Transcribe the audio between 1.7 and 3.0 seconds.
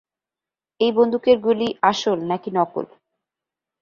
আসল নাকি নকল?